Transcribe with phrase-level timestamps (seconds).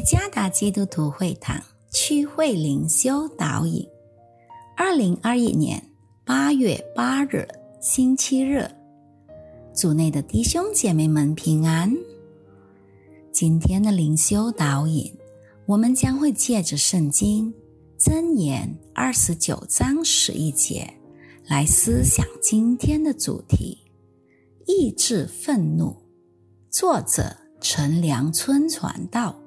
[0.00, 3.86] 加达基督徒会堂区会灵修导引，
[4.76, 5.82] 二零二一年
[6.24, 7.46] 八月八日
[7.80, 8.70] 星期日，
[9.74, 11.92] 组内的弟兄姐妹们平安。
[13.32, 15.12] 今天的灵修导引，
[15.66, 17.52] 我们将会借着圣经
[17.98, 20.88] 箴言二十九章十一节
[21.46, 23.78] 来思想今天的主题：
[24.66, 25.94] 抑制愤怒。
[26.70, 29.39] 作者陈良春传道。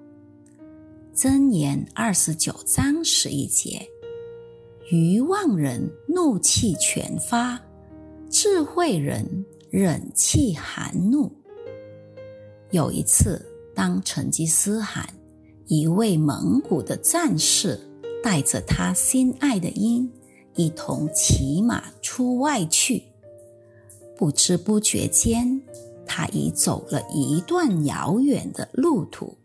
[1.16, 3.88] 箴言二十九章十一节：
[4.90, 7.62] 愚妄人怒气全发，
[8.31, 11.31] 智慧人忍气含怒。
[12.71, 13.40] 有一次，
[13.76, 15.07] 当成吉思汗
[15.68, 17.79] 一位蒙古的战士
[18.23, 20.12] 带着他心爱的鹰
[20.55, 23.04] 一同骑马出外去，
[24.18, 25.62] 不知不觉间，
[26.07, 29.38] 他已走了一段遥远的路途。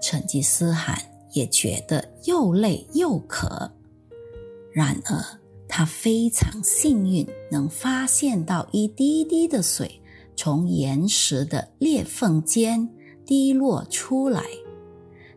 [0.00, 1.00] 成吉思汗
[1.32, 3.70] 也觉得又累又渴，
[4.72, 5.24] 然而
[5.68, 10.00] 他非常幸运，能发现到一滴滴的水
[10.36, 12.88] 从岩石的裂缝间
[13.24, 14.42] 滴落出来，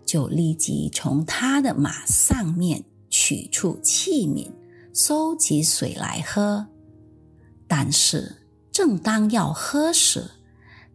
[0.05, 4.49] 就立即从他的马上面取出器皿，
[4.93, 6.65] 收集水来喝。
[7.67, 10.31] 但是正当要喝时，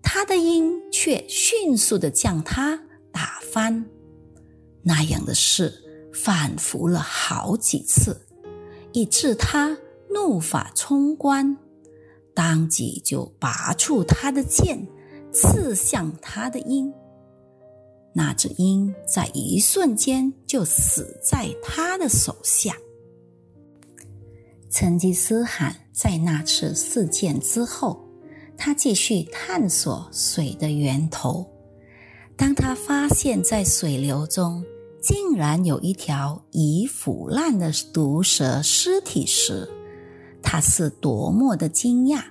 [0.03, 2.81] 他的鹰却迅速的将他。
[3.13, 3.85] 打翻，
[4.83, 5.73] 那样的事
[6.13, 8.21] 反复了好几次，
[8.93, 9.77] 以致他
[10.11, 11.57] 怒发冲冠，
[12.35, 14.87] 当即就拔出他的剑，
[15.33, 16.93] 刺向他的鹰。
[18.15, 22.75] 那只鹰在一瞬间就死在他的手下。
[24.71, 28.05] 成吉思汗在那次事件之后，
[28.57, 31.47] 他继续探索水的源头。
[32.39, 34.65] 当他发现，在水流中
[35.03, 39.69] 竟然有一条已腐烂的毒蛇尸体时，
[40.41, 42.23] 他是多么的惊讶！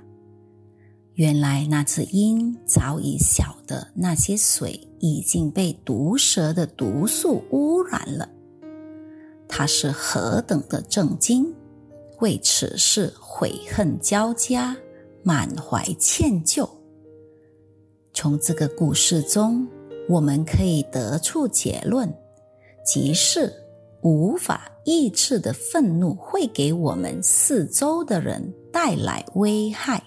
[1.15, 8.29] 原来那只鹰早已晓得那些水已经被毒蛇的毒素污染了，
[9.45, 11.53] 他是何等的震惊，
[12.19, 14.73] 为此事悔恨交加，
[15.21, 16.65] 满怀歉疚。
[18.13, 19.67] 从这个故事中。
[20.09, 22.11] 我们可以得出结论，
[22.85, 23.53] 即是
[24.01, 30.01] 无法抑制的愤怒会给我们四周的人带来危害。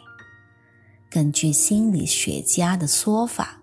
[1.10, 3.60] 根据心理学家的说法，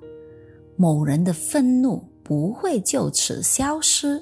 [0.76, 4.22] 某人的愤怒不会就此消失，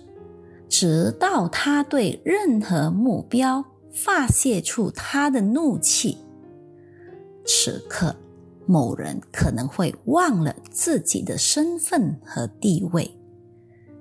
[0.69, 6.17] 直到他对任何目标发泄出他的怒气。
[7.45, 8.15] 此刻。
[8.65, 13.09] 某人可能会忘了自己的身份和地位，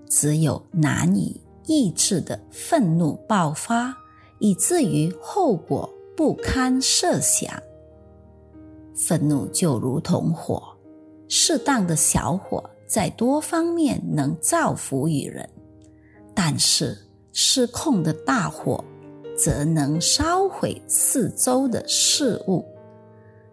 [0.08, 3.96] 只有难以抑制的愤怒爆发，
[4.38, 7.52] 以至于后果不堪设想。
[8.94, 10.62] 愤怒就如同火，
[11.28, 15.48] 适当的小火在多方面能造福于人，
[16.34, 16.96] 但是
[17.32, 18.82] 失控的大火
[19.36, 22.64] 则能烧毁四周的事物，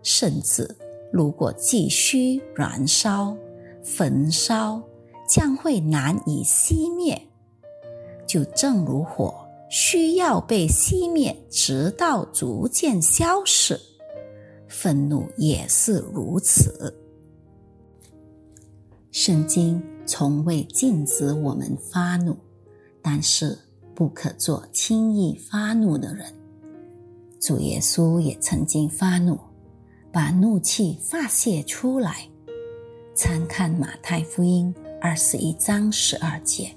[0.04, 0.70] 甚至。
[1.12, 3.36] 如果继续燃烧、
[3.84, 4.82] 焚烧，
[5.28, 7.22] 将会难以熄灭。
[8.26, 13.78] 就正如火需要被熄灭，直到逐渐消逝，
[14.70, 16.96] 愤怒也是如此。
[19.12, 22.38] 圣经从未禁止我们发怒，
[23.02, 23.58] 但是
[23.94, 26.34] 不可做轻易发怒的人。
[27.42, 29.38] 主耶稣也曾经发怒。
[30.12, 32.28] 把怒气发泄出来，
[33.16, 36.70] 参看马太福音二十一章十二节。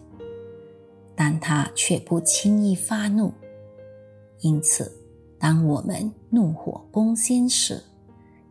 [1.16, 3.32] 但他却不轻易发怒，
[4.40, 4.90] 因此，
[5.36, 7.82] 当我们怒火攻心时，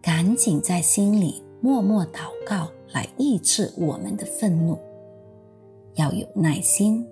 [0.01, 4.77] 赶紧在心里默默祷告，来抑制我们的愤怒。
[5.95, 7.05] 要有耐心，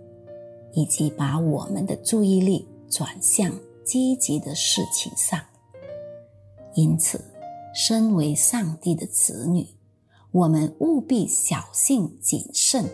[0.73, 3.49] 以及把我们的注意力转向
[3.85, 5.39] 积极的事情上。
[6.73, 7.30] 因此。
[7.73, 9.65] 身为上帝的子女，
[10.31, 12.85] 我们务必小心谨慎，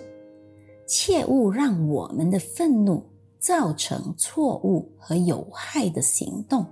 [0.88, 3.04] 切勿让我们的愤怒
[3.40, 6.66] 造成错误和有害的行动。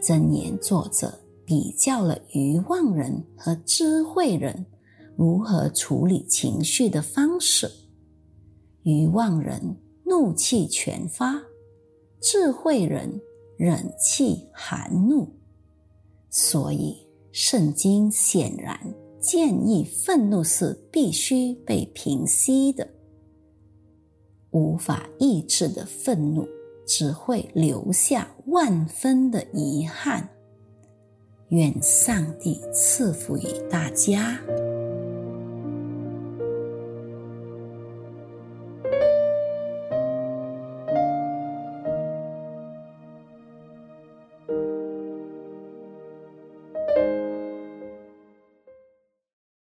[0.00, 4.66] 箴言作者比较了愚妄人和智慧人
[5.16, 7.70] 如何处理情绪的方式。
[8.82, 11.42] 愚妄人怒气全发，
[12.20, 13.20] 智慧人
[13.56, 15.37] 忍气含怒。
[16.30, 16.96] 所以，
[17.32, 18.78] 圣经显然
[19.20, 22.88] 建议愤怒是必须被平息的。
[24.50, 26.46] 无法抑制的愤怒
[26.86, 30.28] 只会留下万分的遗憾。
[31.48, 34.38] 愿上帝赐福于大家。